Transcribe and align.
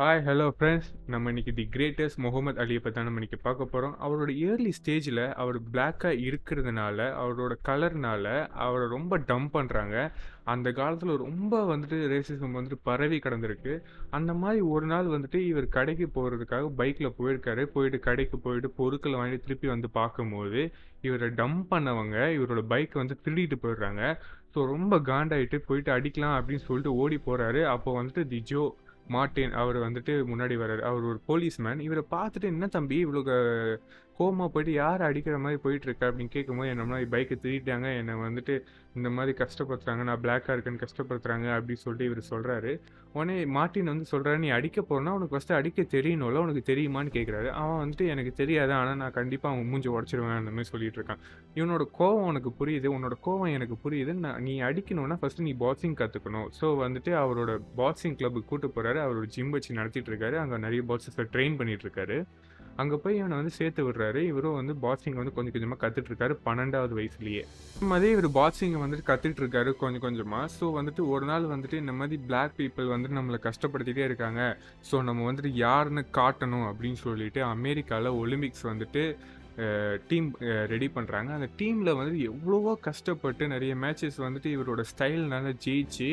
Hi 0.00 0.20
hello 0.26 0.44
friends 0.58 0.86
நம்ம 1.06 1.30
இன்னைக்கு 1.30 1.52
the 1.56 1.64
greatest 1.72 2.20
Mohammed 2.24 2.60
அலியை 2.62 2.80
பற்றி 2.82 3.02
நம்ம 3.02 3.20
இன்னைக்கு 3.20 3.38
பார்க்க 3.42 3.64
போகிறோம் 3.64 3.96
அவரோட 4.04 4.30
இயர்லி 4.42 4.70
ஸ்டேஜில் 4.78 5.20
அவர் 5.32 5.56
பிளாக்காக 5.72 6.12
இருக்கிறதுனால 6.28 6.98
அவரோட 7.22 7.54
கலர்னால 7.68 8.24
அவரை 8.64 8.86
ரொம்ப 8.88 9.18
டம்ப் 9.30 9.52
பண்ணுறாங்க 9.56 9.96
அந்த 10.52 10.72
காலத்தில் 10.72 11.14
ரொம்ப 11.24 11.60
வந்துட்டு 11.72 11.98
ரேசிசம் 12.12 12.56
வந்துட்டு 12.56 12.78
பரவி 12.82 13.18
கிடந்திருக்கு. 13.18 13.74
அந்த 14.10 14.32
மாதிரி 14.34 14.60
ஒரு 14.74 14.86
நாள் 14.86 15.12
வந்துட்டு 15.16 15.40
இவர் 15.50 15.68
கடைக்கு 15.68 16.06
போகிறதுக்காக 16.16 16.70
பைக்கில் 16.80 17.16
போயிருக்காரு. 17.18 17.64
போயிட்டு 17.74 18.00
கடைக்கு 18.08 18.38
போயிட்டு 18.38 18.70
பொருட்களை 18.80 19.18
வாங்கிட்டு 19.20 19.46
திருப்பி 19.46 19.68
வந்து 19.74 19.90
பார்க்கும்போது 20.00 20.62
இவரை 21.08 21.28
டம்ப் 21.40 21.66
பண்ணவங்க 21.74 22.16
இவரோட 22.36 22.62
பைக்கை 22.74 22.98
வந்து 23.02 23.18
திருடிட்டு 23.24 23.58
போயிடுறாங்க. 23.64 24.02
ஸோ 24.54 24.60
ரொம்ப 24.74 24.94
காண்டாயிட்டு 25.10 25.60
போயிட்டு 25.66 25.92
அடிக்கலாம் 25.96 26.38
அப்படின்னு 26.38 26.66
சொல்லிட்டு 26.68 27.00
ஓடி 27.02 27.18
போகிறாரு 27.26 27.62
அப்போ 27.74 27.90
வந்துட்டு 28.00 28.24
தி 28.32 28.40
ஜோ 28.52 28.62
மார்ட்டின் 29.16 29.56
அவர் 29.62 29.78
வந்துட்டு 29.86 30.14
முன்னாடி 30.32 30.56
வர்றாரு. 30.62 30.84
அவர் 30.90 31.08
ஒரு 31.12 31.18
போலீஸ்மேன். 31.30 31.82
இவரை 31.88 32.04
பார்த்துட்டு 32.16 32.52
என்ன 32.54 32.68
தம்பி 32.76 32.98
இவ்வளோ 33.06 33.22
கோமா 34.18 34.46
போயிட்டு 34.54 34.72
யார் 34.72 35.02
அடிக்கிற 35.06 35.36
மாதிரி 35.42 35.58
போயிட்டு 35.64 35.86
இருக்க 35.88 36.08
அப்படின்னு 36.08 36.32
கேட்கும்போது 36.34 36.70
என்ன 36.72 36.84
மாதிரி 36.88 37.06
பைக்கை 37.12 37.36
திருட்டாங்க 37.44 37.86
என்னை 38.00 38.14
வந்துட்டு 38.24 38.54
இந்த 38.98 39.08
மாதிரி 39.16 39.32
கஷ்டப்படுத்துறாங்க. 39.38 40.02
நான் 40.08 40.20
பிளாக்காக 40.24 40.54
இருக்கேன்னு 40.54 40.82
கஷ்டப்படுத்துறாங்க. 40.82 41.46
அப்படின்னு 41.56 41.82
சொல்லிட்டு 41.84 42.08
இவர் 42.10 42.30
சொல்கிறாரு 42.32 42.72
உடனே 43.14 43.36
மார்ட்டின் 43.54 43.90
வந்து 43.92 44.06
சொல்கிறாரு 44.10 44.38
நீ 44.42 44.48
அடிக்க 44.56 44.80
போறனா 44.88 45.14
உனக்கு 45.18 45.34
ஃபஸ்ட்டு 45.34 45.56
அடிக்க 45.58 45.82
தெரியணும்ல. 45.94 46.42
உனக்கு 46.46 46.62
தெரியுமான்னு 46.70 47.12
கேட்குறாரு 47.16 47.48
அவன் 47.60 47.80
வந்துட்டு 47.82 48.06
எனக்கு 48.14 48.32
தெரியாது. 48.40 48.72
ஆனால் 48.80 49.00
நான் 49.02 49.16
கண்டிப்பாக 49.18 49.54
அவன் 49.54 49.70
மூஞ்சி 49.70 49.90
உடச்சிடுவேன் 49.96 50.38
அந்த 50.42 50.52
மாதிரி 50.56 50.70
சொல்லிட்டு 50.72 51.00
இருக்கான். 51.00 51.22
இவனோட 51.58 51.86
கோவம் 52.00 52.28
உனக்கு 52.32 52.52
புரியுது. 52.60 52.90
உன்னோட 52.96 53.16
கோவம் 53.28 53.54
எனக்கு 53.56 53.78
புரியுது. 53.84 54.14
நான் 54.26 54.42
நீ 54.48 54.54
அடிக்கணும்னா 54.68 55.18
ஃபஸ்ட்டு 55.22 55.46
நீ 55.48 55.54
பாக்ஸிங் 55.64 55.98
கற்றுக்கணும் 56.02 56.48
ஸோ 56.60 56.68
வந்துட்டு 56.84 57.14
அவரோட 57.24 57.54
பாக்ஸிங் 57.80 58.18
கிளப்புக்கு 58.20 58.50
கூட்டு 58.52 58.70
போகிறாரு 58.76 58.99
அவர் 59.06 59.20
ஒரு 59.22 59.28
ஜிம் 59.36 59.54
வச்சு 59.56 59.80
நடத்திட்டு 59.80 60.12
இருக்காரு 60.12 60.36
அங்கே 60.42 60.58
நிறைய 60.66 60.82
பாக்ஸஸை 60.90 61.26
ட்ரெயின் 61.34 61.58
பண்ணிட்டு 61.60 61.86
இருக்காரு 61.86 62.18
அங்கே 62.80 62.96
போய் 63.02 63.18
இவனை 63.20 63.36
வந்து 63.38 63.52
சேர்த்து 63.58 63.80
விடுறாரு. 63.86 64.20
இவரும் 64.30 64.56
வந்து 64.58 64.74
பாக்ஸிங் 64.84 65.18
வந்து 65.20 65.32
கொஞ்சம் 65.36 65.54
கொஞ்சமாக 65.54 65.80
கற்றுட்டு 65.82 66.10
இருக்காரு 66.10 66.34
பன்னெண்டாவது 66.46 66.94
வயசுலயே. 66.98 67.42
இந்த 67.74 67.88
மாதிரி 67.92 68.12
இவர் 68.16 68.28
பாக்ஸிங்கை 68.38 68.80
வந்துட்டு 68.82 69.04
கற்றுட்டு 69.10 69.42
இருக்காரு 69.42 69.70
கொஞ்சம். 69.82 70.04
கொஞ்சமாக 70.04 70.46
ஸோ 70.58 70.66
வந்துட்டு 70.76 71.02
ஒரு 71.14 71.24
நாள் 71.30 71.50
வந்துட்டு 71.54 71.80
இந்த 71.82 71.94
மாதிரி 71.98 72.18
பிளாக் 72.28 72.54
பீப்புள் 72.60 72.92
வந்துட்டு 72.94 73.18
நம்மளை 73.18 73.40
கஷ்டப்படுத்திட்டே 73.48 74.04
இருக்காங்க. 74.08 74.40
ஸோ 74.90 75.02
நம்ம 75.08 75.26
வந்துட்டு 75.30 75.52
யாருன்னு 75.64 76.04
காட்டணும் 76.20 76.66
அப்படின்னு 76.70 77.00
சொல்லிட்டு 77.06 77.42
அமெரிக்காவில் 77.54 78.18
ஒலிம்பிக்ஸ் 78.22 78.64
வந்துட்டு 78.70 79.04
டீம் 80.10 80.28
ரெடி 80.72 80.88
பண்ணுறாங்க 80.96 81.30
அந்த 81.38 81.48
டீமில் 81.60 81.96
வந்துட்டு 81.98 82.20
எவ்வளவோ 82.32 82.72
கஷ்டப்பட்டு 82.86 83.46
நிறைய 83.54 83.72
மேட்சஸ் 83.84 84.18
வந்துட்டு 84.26 84.50
இவரோட 84.56 84.82
ஸ்டைல்னால 84.92 85.52
ஜெயிச்சு 85.64 86.08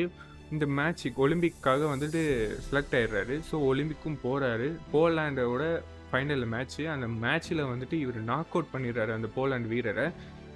இந்த 0.54 0.66
மேட்ச்சுக்கு 0.78 1.22
ஒலிம்பிக்காக 1.26 1.82
வந்துட்டு 1.92 2.22
செலக்ட் 2.66 2.96
ஆயிடுறாரு. 2.98 3.36
ஸோ 3.48 3.54
ஒலிம்பிக்கும் 3.70 4.18
போகிறாரு 4.24 4.68
போலாண்டோட 4.94 5.64
ஃபைனல் 6.10 6.44
மேட்ச்சு 6.52 6.82
அந்த 6.94 7.06
மேட்ச்சில் 7.22 7.68
வந்துட்டு 7.70 7.96
இவர் 8.04 8.18
நாக் 8.32 8.52
அவுட் 8.54 8.74
பண்ணிடுறாரு 8.74 9.12
அந்த 9.18 9.28
போலாண்ட் 9.38 9.68
வீரரை. 9.72 10.06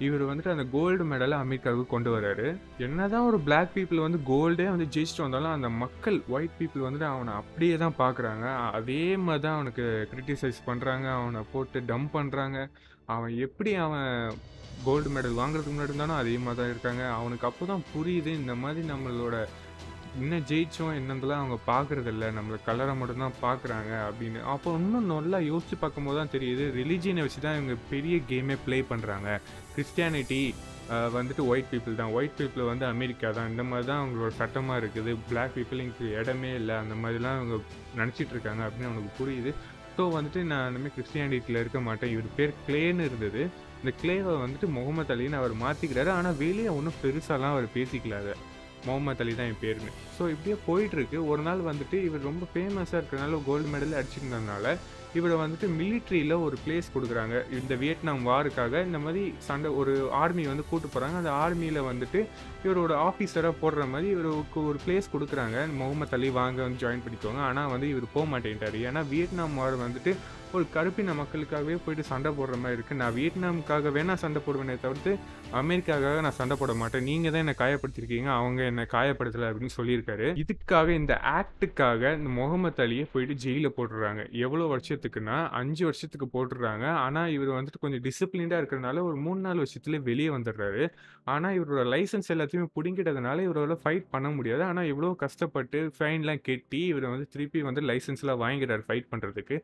இவர் 0.05 0.23
வந்துட்டு 0.29 0.53
அந்த 0.53 0.63
கோல்டு 0.75 1.03
மெடலை 1.09 1.35
அமெரிக்காவுக்கு 1.43 1.91
கொண்டு 1.91 2.09
வராரு 2.13 2.47
என்னதான் 2.85 3.27
ஒரு 3.29 3.37
பிளாக் 3.47 3.73
பீப்புள் 3.75 4.03
வந்து 4.05 4.19
கோல்டே 4.31 4.65
வந்து 4.71 4.87
ஜெயிச்சுட்டு 4.93 5.25
வந்தாலும் 5.25 5.53
அந்த 5.55 5.69
மக்கள் 5.83 6.17
ஒயிட் 6.35 6.57
பீப்புள் 6.59 6.85
வந்துட்டு 6.85 7.07
அவனை 7.11 7.33
அப்படியே 7.41 7.75
தான் 7.83 7.99
பார்க்குறாங்க. 8.01 8.45
அதே 8.79 9.03
மாதிரி 9.25 9.43
தான் 9.45 9.57
அவனுக்கு 9.57 9.85
கிரிட்டிசைஸ் 10.13 10.59
பண்ணுறாங்க 10.69 11.07
அவனை 11.19 11.43
போட்டு 11.53 11.81
டம்ப் 11.91 12.11
பண்ணுறாங்க 12.17 12.57
அவன் 13.15 13.33
எப்படி 13.47 13.73
அவன் 13.85 14.09
கோல்டு 14.85 15.09
மெடல் 15.15 15.39
வாங்குறதுக்கு 15.41 15.75
முன்னாடி 15.75 15.95
தானே 16.01 16.15
அதிகமாக 16.21 16.55
தான் 16.59 16.71
இருக்காங்க. 16.73 17.03
அவனுக்கு 17.19 17.47
அப்போ 17.49 17.65
தான் 17.73 17.85
புரியுது 17.93 18.31
இந்த 18.41 18.55
மாதிரி 18.63 18.81
நம்மளோட 18.93 19.37
இன்னும் 20.21 20.43
ஜெயிச்சோம் 20.49 20.95
என்னந்தெல்லாம் 20.97 21.41
அவங்க 21.41 21.57
பார்க்குறதில்ல. 21.69 22.25
நம்மளை 22.37 22.57
கலரை 22.65 22.93
மட்டும்தான் 22.97 23.39
பார்க்குறாங்க 23.45 23.91
அப்படின்னு. 24.09 24.41
அப்போ 24.53 24.71
இன்னும் 24.79 25.09
நல்லா 25.13 25.37
யோசித்து 25.51 25.77
பார்க்கும்போது 25.83 26.17
தான் 26.19 26.33
தெரியுது 26.35 26.65
ரிலிஜியனை 26.79 27.23
வச்சு 27.25 27.41
தான் 27.45 27.57
இவங்க 27.59 27.75
பெரிய 27.93 28.17
கேமே 28.31 28.57
ப்ளே 28.65 28.79
பண்ணுறாங்க 28.91 29.29
கிறிஸ்டியானிட்டி 29.75 30.39
வந்துட்டு 31.17 31.43
ஒயிட் 31.51 31.69
பீப்புள் 31.71 31.99
தான். 31.99 32.13
ஒயிட் 32.17 32.37
பீப்புள் 32.39 32.69
வந்து 32.71 32.85
அமெரிக்கா 32.93 33.29
தான். 33.37 33.49
இந்த 33.51 33.63
மாதிரி 33.69 33.85
தான் 33.89 34.01
அவங்களோட 34.01 34.31
சட்டமாக 34.41 34.79
இருக்குது. 34.81 35.11
பிளாக் 35.29 35.55
பீப்புள் 35.57 35.83
இங்கே 35.85 36.09
இடமே 36.21 36.51
இல்லை. 36.61 36.75
அந்த 36.83 36.95
மாதிரிலாம் 37.03 37.39
அவங்க 37.39 37.57
நினச்சிட்டு 37.99 38.33
இருக்காங்க 38.35 38.63
அப்படின்னு 38.67 38.89
அவனுக்கு 38.91 39.13
புரியுது. 39.21 39.53
ஸோ 39.97 40.03
வந்துட்டு 40.15 40.41
நான் 40.51 40.69
இனிமேல் 40.71 40.93
கிறிஸ்டியானிட்டியில் 40.95 41.59
இருக்க 41.63 41.79
மாட்டேன். 41.87 42.11
இவர் 42.13 42.35
பேர் 42.37 42.53
கிளேன்னு 42.67 43.05
இருந்தது. 43.09 43.41
இந்த 43.81 43.91
கிளேவை 44.01 44.33
வந்துட்டு 44.43 44.67
முகமது 44.77 45.13
அலின்னு 45.15 45.39
அவர் 45.41 45.53
மாற்றிக்கிறாரு 45.63 46.09
ஆனால் 46.17 46.37
வெளியே 46.43 46.69
ஒன்றும் 46.77 46.99
பெருசாலாம் 47.03 47.53
அவர் 47.55 47.67
பேசிக்கலாத 47.77 48.29
முகமது 48.87 49.23
அலி 49.23 49.33
தான் 49.39 49.49
என் 49.51 49.61
பேருன்னு. 49.65 49.91
ஸோ 50.15 50.23
இப்படியே 50.33 50.55
போயிட்டுருக்கு 50.69 51.17
ஒரு 51.31 51.41
நாள் 51.47 51.67
வந்துட்டு 51.69 51.97
இவர் 52.07 52.27
ரொம்ப 52.29 52.47
ஃபேமஸாக 52.53 52.99
இருக்கிறனால 53.01 53.39
கோல்டு 53.49 53.69
மெடல் 53.73 53.97
அடிச்சிருந்ததுனால 53.99 54.65
இவரை 55.19 55.35
வந்துட்டு 55.41 55.67
மிலிட்ரியில் 55.79 56.35
ஒரு 56.45 56.55
பிளேஸ் 56.65 56.87
கொடுக்குறாங்க. 56.95 57.35
இந்த 57.59 57.73
வியட்நாம் 57.81 58.27
வாருக்காக 58.29 58.83
இந்த 58.89 58.99
மாதிரி 59.05 59.23
சண்டை 59.47 59.71
ஒரு 59.81 59.93
ஆர்மி 60.21 60.45
வந்து 60.51 60.65
கூட்டு 60.69 60.87
போகிறாங்க 60.93 61.19
அந்த 61.21 61.33
ஆர்மியில் 61.43 61.81
வந்துட்டு 61.89 62.21
இவரோட 62.65 62.93
ஆஃபீஸராக 63.07 63.59
போடுற 63.63 63.87
மாதிரி 63.93 64.09
இவருக்கு 64.15 64.59
ஒரு 64.69 64.79
பிளேஸ் 64.85 65.13
கொடுக்குறாங்க. 65.15 65.57
முகமது 65.81 66.15
அலி 66.17 66.29
வாங்க 66.39 66.61
வந்து 66.67 66.81
ஜாயின் 66.85 67.03
பண்ணிக்கோங்க. 67.07 67.41
ஆனால் 67.49 67.71
வந்து 67.73 67.89
இவர் 67.93 68.13
போக 68.15 68.25
மாட்டேன்ட்டார். 68.33 68.77
ஏன்னா 68.89 69.03
வியட்நாம் 69.13 69.59
வார் 69.61 69.77
வந்துட்டு 69.85 70.13
ஒரு 70.57 70.65
கருப்பின 70.73 71.13
மக்களுக்காகவே 71.19 71.75
போயிட்டு 71.83 72.03
சண்டை 72.09 72.29
போடுற 72.37 72.55
மாதிரி 72.61 72.75
இருக்குது 72.77 72.99
நான் 73.01 73.15
வியட்நாமுக்காக 73.17 73.91
வேணால் 73.95 74.19
சண்டை 74.23 74.39
போடுவேனே 74.45 74.75
தவிர்த்து 74.83 75.11
அமெரிக்காவுக்காக 75.61 76.19
நான் 76.25 76.37
சண்டை 76.39 76.55
போட 76.59 76.73
மாட்டேன். 76.81 77.05
நீங்கள் 77.09 77.33
தான் 77.33 77.43
என்னை 77.43 77.55
காயப்படுத்திருக்கீங்க 77.61 78.29
அவங்க 78.39 78.61
என்னை 78.71 78.85
காயப்படுத்தலை 78.93 79.47
அப்படின்னு 79.51 79.75
சொல்லியிருக்காரு. 79.77 80.27
இதுக்காக 80.43 80.89
இந்த 80.99 81.15
ஆக்டுக்காக 81.37 82.11
இந்த 82.19 82.29
முகமது 82.39 82.83
அலியை 82.85 83.05
போயிட்டு 83.13 83.35
ஜெயிலில் 83.45 83.75
போட்டுடுறாங்க 83.77 84.23
எவ்வளோ 84.45 84.67
வருஷத்துக்குன்னா 84.73 85.37
அஞ்சு 85.61 85.83
வருஷத்துக்கு 85.89 86.27
போட்டுடுறாங்க 86.35 86.85
ஆனால் 87.05 87.31
இவர் 87.37 87.51
வந்துட்டு 87.57 87.83
கொஞ்சம் 87.85 88.03
டிசிப்ளின்டாக 88.07 88.61
இருக்கிறனால 88.63 89.03
ஒரு 89.09 89.17
மூணு 89.25 89.41
நாலு 89.47 89.61
வருஷத்துல 89.63 90.01
வெளியே 90.09 90.29
வந்துடுறாரு. 90.37 90.85
ஆனால் 91.33 91.55
இவரோட 91.57 91.83
லைசன்ஸ் 91.95 92.31
எல்லாத்தையுமே 92.35 92.69
பிடிங்கிட்டதுனால 92.77 93.43
இவரோட 93.47 93.75
ஃபைட் 93.83 94.07
பண்ண 94.15 94.29
முடியாது. 94.37 94.63
ஆனால் 94.69 94.89
இவ்வளோ 94.93 95.11
கஷ்டப்பட்டு 95.25 95.81
ஃபைன்லாம் 95.97 96.43
கெட்டி 96.49 96.81
இவர் 96.93 97.11
வந்து 97.13 97.27
திருப்பி 97.35 97.61
வந்து 97.69 97.83
லைசன்ஸ்லாம் 97.91 98.41
வாங்கிடுறாரு 98.45 98.83
ஃபைட் 98.87 99.11
பண்ணுறதுக்கு 99.11 99.57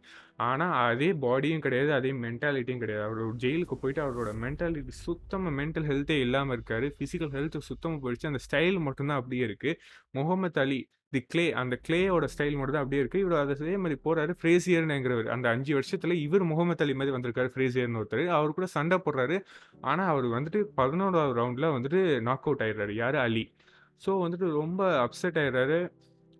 ஆனால் 0.50 0.76
அதே 0.82 1.10
பாடியும் 1.24 1.64
கிடையாது 1.66 1.92
அதே 1.98 2.12
மென்டாலிட்டியும் 2.26 2.84
கிடையாது. 2.84 3.04
அவர் 3.08 3.22
ஜெயிலுக்கு 3.44 3.76
போயிட்டு 3.82 4.02
அவரோட 4.06 4.32
மென்டாலிட்டி 4.44 4.94
சுத்தமாக 5.06 5.54
மென்டல் 5.60 5.88
ஹெல்த்தே 5.90 6.18
இல்லாமல் 6.26 6.56
இருக்காரு. 6.58 6.88
ஃபிசிக்கல் 6.98 7.34
ஹெல்த் 7.38 7.58
சுத்தமாக 7.72 8.00
போயிடுச்சு. 8.06 8.30
அந்த 8.32 8.42
ஸ்டைல் 8.46 8.80
மட்டும்தான் 8.88 9.20
அப்படியே 9.22 9.44
இருக்குது 9.50 9.78
முகமது 10.20 10.62
அலி 10.64 10.80
தி 11.16 11.20
கிளே 11.34 11.46
அந்த 11.62 11.76
கிளேயோட 11.86 12.26
ஸ்டைல் 12.34 12.58
மட்டும் 12.58 12.76
தான் 12.76 12.84
அப்படியே 12.86 13.02
இருக்குது 13.04 13.24
இவர் 13.26 13.36
அதே 13.44 13.78
மாதிரி 13.84 13.96
போகிறாரு 14.06 14.32
ஃப்ரேசியர்னுங்கிறவர் 14.42 15.30
அந்த 15.36 15.46
அஞ்சு 15.54 15.72
வருஷத்தில் 15.78 16.16
இவர் 16.26 16.44
முகமது 16.52 16.84
அலி 16.86 16.94
மாதிரி 17.00 17.14
வந்திருக்காரு 17.16 17.50
ஃப்ரேசியர்னு 17.54 18.00
ஒருத்தர். 18.02 18.24
அவர் 18.38 18.56
கூட 18.58 18.68
சண்டை 18.76 18.98
போடுறாரு. 19.06 19.38
ஆனால் 19.92 20.10
அவர் 20.14 20.28
வந்துட்டு 20.36 20.62
பதினோராவது 20.82 21.34
ரவுண்டில் 21.40 21.74
வந்துட்டு 21.78 22.02
நாக் 22.28 22.46
அவுட் 22.50 22.64
ஆயிடுறாரு. 22.66 22.96
யார்? 23.04 23.18
அலி. 23.28 23.44
ஸோ 24.04 24.12
வந்துட்டு 24.26 24.50
ரொம்ப 24.62 24.82
அப்செட் 25.06 25.40
ஆயிடுறாரு. 25.44 25.80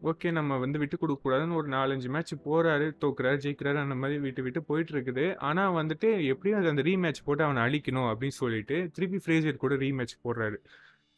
ஓகே 0.02 0.32
நம்ம 0.32 0.58
வந்து 0.58 0.80
விட்டு 0.80 0.98
கொடுக்கக்கூடாதுன்னு 0.98 1.56
ஒரு 1.56 1.68
நாலஞ்சு 1.70 2.10
மேட்ச் 2.10 2.34
போகிறாரு 2.46 2.86
தோக்குறாரு 3.04 3.40
ஜெயிக்கிறாரு 3.46 3.80
அந்த 3.86 3.96
மாதிரி 3.96 4.20
விட்டு 4.26 4.42
விட்டு 4.44 4.62
போயிட்டு 4.64 4.94
இருக்குது 4.96 5.26
ஆனால் 5.48 5.74
வந்துட்டு 5.80 6.10
எப்படியும் 6.34 6.60
அது 6.60 6.70
அந்த 6.70 6.82
ரீமேட்ச் 6.82 7.26
போட்டு 7.26 7.44
அவனை 7.44 7.64
அழிக்கணும் 7.68 8.10
அப்படின்னு 8.12 8.38
சொல்லிட்டு 8.44 8.78
திருப்பி 8.94 9.20
ஃப்ரேசியர் 9.26 9.64
கூட 9.64 9.76
ரீமேட்ச் 9.76 10.16
போடுறாரு. 10.28 10.60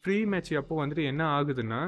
ஃப்ரீ 0.04 0.24
மேட்ச் 0.24 0.52
அப்போ 0.54 0.86
வந்துட்டு 0.86 1.04
என்ன 1.12 1.22
ஆகுதுன்னா 1.38 1.80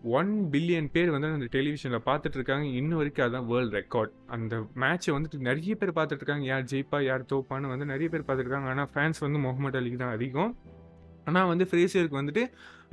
ஒன் 0.00 0.32
பில்லியன் 0.52 0.88
பேர் 0.92 1.10
வந்து 1.10 1.28
அந்த 1.36 1.46
டெலிவிஷனில் 1.56 2.06
பார்த்துட்டு 2.08 2.38
இருக்காங்க. 2.38 2.66
இன்ன 2.80 2.96
வரைக்கும் 2.96 3.24
அதுதான் 3.26 3.46
வேர்ல்டு 3.50 3.76
ரெக்கார்ட் 3.80 4.12
அந்த 4.36 4.56
மேட்ச்சை 4.82 5.12
வந்துட்டு 5.16 5.38
நிறைய 5.48 5.74
பேர் 5.74 5.96
பார்த்துட்டு 5.98 6.22
இருக்காங்க. 6.22 6.46
யார் 6.52 6.70
ஜெயிப்பா 6.72 6.98
யார் 7.10 7.30
தோப்பான்னு 7.32 7.70
வந்து 7.74 7.86
நிறைய 7.92 8.08
பேர் 8.14 8.26
பார்த்துருக்காங்க 8.28 8.70
ஆனால் 8.74 8.90
ஃபேன்ஸ் 8.94 9.24
வந்து 9.26 9.38
முகமது 9.38 9.78
அலிக்கு 9.80 10.00
தான் 10.02 10.16
அதிகம். 10.18 10.52
ஆனால் 11.28 11.50
வந்து 11.52 11.66
ஃப்ரேசியருக்கு 11.70 12.20
வந்துட்டு 12.20 12.44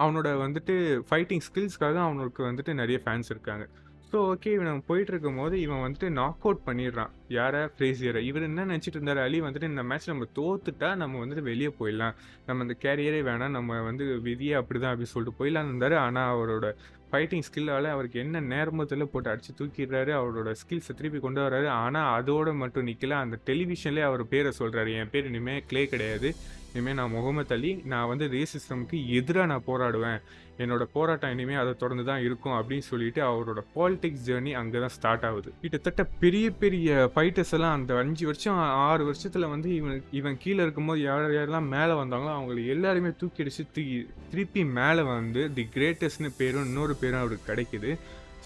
அவனோட 0.04 0.30
வந்துட்டு 0.46 0.76
ஃபைட்டிங் 1.10 1.46
ஸ்கில்ஸ்க்காக 1.48 1.98
அவனுக்கு 2.08 2.44
வந்துட்டு 2.50 2.74
நிறைய 2.82 3.00
ஃபேன்ஸ் 3.06 3.32
இருக்காங்க. 3.34 3.66
ஸோ 4.14 4.20
ஓகே 4.32 4.52
இவன் 4.56 4.80
போயிட்டு 4.88 5.12
இருக்கும் 5.14 5.38
போது 5.42 5.56
இவன் 5.66 5.82
வந்துட்டு 5.84 6.08
நாக் 6.18 6.46
அவுட் 6.46 6.64
பண்ணிடுறான். 6.66 7.12
யாரை? 7.36 7.60
ஃப்ரேசியரை. 7.76 8.22
இவர் 8.30 8.46
என்ன 8.48 8.66
நினச்சிட்டு 8.72 8.98
இருந்தார்? 8.98 9.22
அலி 9.26 9.38
வந்துட்டு 9.46 9.70
இந்த 9.74 9.84
மேட்ச் 9.90 10.10
நம்ம 10.12 10.26
தோத்துட்டா 10.40 10.90
நம்ம 11.02 11.20
வந்துட்டு 11.24 11.44
வெளியே 11.50 11.70
போயிடலாம். 11.80 12.16
நம்ம 12.48 12.66
இந்த 12.66 12.76
கேரியரே 12.86 13.22
வேணாம். 13.30 13.56
நம்ம 13.58 13.80
வந்து 13.90 14.06
விதியே 14.28 14.56
அப்படி 14.62 14.80
தான் 14.80 14.92
அப்படின்னு 14.94 15.14
சொல்லிட்டு 15.14 15.40
போயிடலான்னு 15.40 15.72
இருந்தார். 15.74 15.96
ஆனால் 16.06 16.32
அவரோட 16.34 16.70
ஃபைட்டிங் 17.12 17.46
ஸ்கில்லால் 17.48 17.88
அவருக்கு 17.94 18.18
என்ன 18.24 18.42
நேர்மத்தில் 18.54 19.12
போட்டு 19.14 19.32
அடித்து 19.32 19.54
தூக்கிடுறாரு 19.60 20.12
அவரோட 20.20 20.52
ஸ்கில்ஸை 20.62 20.94
திருப்பி 21.00 21.22
கொண்டு 21.28 21.42
வர்றாரு. 21.46 21.70
ஆனால் 21.84 22.10
அதோட 22.18 22.54
மட்டும் 22.64 22.88
நிற்கல 22.90 23.18
அந்த 23.24 23.38
டெலிவிஷன்லேயே 23.50 24.08
அவர் 24.10 24.24
பேரை 24.34 24.52
சொல்கிறாரு 24.60 24.92
என் 25.02 25.14
பேர் 25.16 25.30
இனிமேல் 25.32 25.66
க்ளே 25.72 25.84
கிடையாது. 25.94 26.32
இனிமேல் 26.74 26.98
நான் 27.00 27.16
முகமது 27.16 27.54
அலி 27.56 27.72
நான் 27.92 28.10
வந்து 28.12 28.26
ரேசிசமுக்கு 28.36 28.98
எதிராக 29.20 29.50
நான் 29.52 29.68
போராடுவேன். 29.68 30.20
என்னோட 30.64 30.84
போராட்டம் 30.96 31.32
இனிமேல் 31.34 31.60
அதை 31.62 31.72
தொடர்ந்து 31.82 32.04
தான் 32.10 32.24
இருக்கும் 32.26 32.56
அப்படின்னு 32.58 32.86
சொல்லிட்டு 32.90 33.22
அவரோட 33.30 33.62
பாலிடிக்ஸ் 33.76 34.26
ஜேர்னி 34.28 34.52
அங்கே 34.60 34.80
தான் 34.84 34.94
ஸ்டார்ட் 34.98 35.26
ஆகுது. 35.30 35.50
கிட்டத்தட்ட 35.64 36.04
பெரிய 36.24 36.48
பெரிய 36.64 37.10
ஃபைட்டர்ஸ் 37.16 37.54
எல்லாம் 37.58 37.76
அந்த 37.78 37.98
அஞ்சு 38.02 38.26
வருஷம் 38.30 38.60
ஆறு 38.88 39.04
வருஷத்தில் 39.10 39.52
வந்து 39.54 39.70
இவன் 39.80 40.04
இவன் 40.20 40.40
கீழே 40.44 40.62
இருக்கும்போது 40.66 41.02
யார் 41.10 41.36
யாரெல்லாம் 41.38 41.72
மேலே 41.76 41.96
வந்தாங்களோ 42.02 42.34
அவங்களை 42.38 42.64
எல்லாருமே 42.76 43.12
தூக்கி 43.22 43.44
அடிச்சு 43.46 43.66
தூக்கி 43.78 44.00
திருப்பி 44.32 44.64
மேலே 44.80 45.04
வந்து 45.16 45.44
தி 45.58 45.66
கிரேட்டஸ்ட்னு 45.78 46.32
பேரும் 46.42 46.68
இன்னொரு 46.70 46.96
பேரும் 47.04 47.24
அவருக்கு 47.24 47.50
கிடைக்குது. 47.52 47.92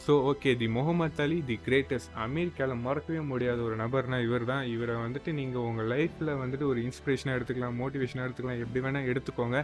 So 0.06 0.13
okay 0.30 0.52
the 0.57 0.68
Muhammad 0.75 1.22
Ali 1.24 1.38
the 1.48 1.56
greatest 1.68 2.12
அமெரிக்காவில் 2.25 2.81
மறக்கவே 2.88 3.22
முடியாத 3.30 3.60
ஒரு 3.68 3.75
நபர்னா 3.81 4.18
இவர் 4.25 4.46
தான் 4.50 4.66
இவரை 4.74 4.96
வந்துட்டு 4.96 5.31
நீங்கள் 5.40 5.66
உங்கள் 5.69 5.90
லைஃப்பில் 5.94 6.31
வந்துட்டு 6.42 6.66
ஒரு 6.72 6.80
இன்ஸ்பிரேஷனாக 6.88 7.38
எடுத்துக்கலாம் 7.38 7.80
மோட்டிவேஷனாக 7.81 8.28
எடுத்துக்கலாம் 8.28 8.62
எப்படி 8.63 8.84
வேணால் 8.86 9.10
எடுத்துக்கோங்க. 9.12 9.60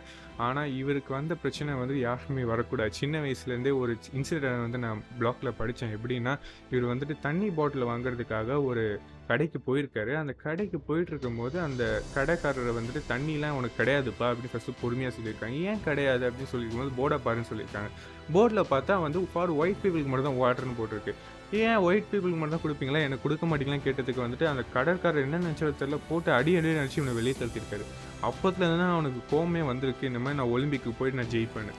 ஆனால் 0.47 0.73
இவருக்கு 0.81 1.13
வந்த 1.19 1.35
பிரச்சனை 1.43 1.75
வந்து 1.81 1.97
யாருக்குமே 2.07 2.45
வரக்கூடாது. 2.53 2.93
சின்ன 3.01 3.21
வயசுலேருந்தே 3.25 3.73
ஒரு 3.83 3.95
இன்சிடென்ட் 4.19 4.65
வந்து 4.65 4.83
நான் 4.85 5.03
பிளாக்ல 5.19 5.51
படித்தேன். 5.59 5.95
எப்படின்னா 5.97 6.33
இவர் 6.73 6.91
வந்துட்டு 6.93 7.17
தண்ணி 7.27 7.49
பாட்டில் 7.59 7.89
வாங்குறதுக்காக 7.91 8.57
ஒரு 8.69 8.85
கடைக்கு 9.29 9.59
போயிருக்காரு. 9.67 10.13
அந்த 10.21 10.33
கடைக்கு 10.45 10.77
போயிட்டு 10.87 11.11
இருக்கும்போது 11.13 11.57
அந்த 11.65 11.83
கடைக்காரரை 12.15 12.73
வந்துட்டு 12.79 13.03
தண்ணிலாம் 13.11 13.57
உனக்கு 13.59 13.77
கிடையாதுப்பா 13.81 14.25
அப்படின்னு 14.31 14.53
ஃபஸ்ட்டு 14.53 14.79
பொறுமையாக 14.81 15.13
சொல்லியிருக்காங்க. 15.17 15.59
ஏன் 15.69 15.85
கிடையாது? 15.85 16.23
அப்படின்னு 16.29 16.51
சொல்லியிருக்கும்போது 16.53 16.97
போர்டை 16.99 17.19
பாருன்னு 17.27 17.49
சொல்லியிருக்காங்க. 17.51 17.91
போர்டில் 18.33 18.69
பார்த்தா 18.73 18.95
வந்து 19.05 19.19
ஃபார் 19.33 19.53
ஒயிட் 19.61 19.81
பீப்புளுக்கு 19.83 20.11
மட்டும் 20.11 20.29
தான் 20.29 20.41
வாட்டர்னு 20.43 20.77
போட்டிருக்கு. 20.79 21.13
ஏன் 21.61 21.79
ஒயிட் 21.87 22.09
பீப்புளுக்கு 22.09 22.39
மட்டும் 22.41 22.55
தான் 22.55 22.65
கொடுப்பீங்களா? 22.65 22.99
எனக்கு 23.07 23.23
கொடுக்க 23.23 23.45
மாட்டீங்களான்னு 23.51 23.85
கேட்டதுக்கு 23.87 24.23
வந்துட்டு 24.25 24.45
அந்த 24.51 24.63
கடற்காரர் 24.75 25.25
என்ன 25.27 25.41
நினச்சோ 25.45 25.71
தெரியல 25.81 25.97
போட்டு 26.09 26.29
அடி 26.37 26.51
அடி 26.59 26.69
நினச்சி 26.77 26.99
இவனை 27.01 27.15
வெளியே 27.17 27.35
தள்ளியிருக்காரு 27.39 27.85
அப்போத்துலேருந்து 28.27 28.81
தான் 28.83 28.93
அவனுக்கு 28.97 29.21
கோமே 29.31 29.63
வந்திருக்கு. 29.71 30.09
இந்த 30.11 30.19
மாதிரி 30.23 30.39
நான் 30.39 30.53
ஒலிம்பிக்கு 30.55 30.97
போயிட்டு 30.99 31.19
நான் 31.21 31.33
ஜெயிப்பேன் 31.35 31.73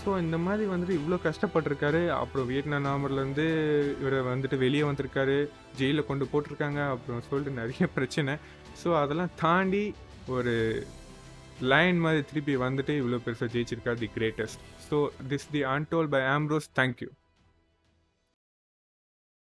ஸோ 0.00 0.10
இந்த 0.24 0.36
மாதிரி 0.46 0.64
வந்துட்டு 0.72 0.96
இவ்வளோ 0.98 1.16
கஷ்டப்பட்டிருக்காரு. 1.26 2.00
அப்புறம் 2.20 2.46
வியட்நாம் 2.50 2.86
நாமர்லேருந்து 2.88 3.46
இவரை 4.02 4.18
வந்துட்டு 4.32 4.56
வெளியே 4.64 4.84
வந்திருக்காரு. 4.88 5.36
ஜெயிலில் 5.78 6.08
கொண்டு 6.10 6.24
போட்டிருக்காங்க. 6.32 6.80
அப்புறம் 6.94 7.26
சொல்லிட்டு 7.30 7.60
நிறைய 7.60 7.86
பிரச்சனை. 7.96 8.34
ஸோ 8.82 8.88
அதெல்லாம் 9.02 9.32
தாண்டி 9.42 9.84
ஒரு 10.36 10.54
லைன் 11.62 11.98
மாதிரி 11.98 12.22
திருப்பி 12.30 12.56
வந்துட்டு 12.56 12.94
இவ்வளோ 12.96 13.20
பெருசாக 13.24 13.48
ஜெயிச்சிருக்கா 13.52 13.94
the 13.98 14.08
greatest 14.16 14.60
so 14.90 14.96
this 15.28 15.48
the 15.50 15.62
untold 15.66 16.08
by 16.08 16.20
Ambrose 16.28 16.68
thank you 16.74 17.08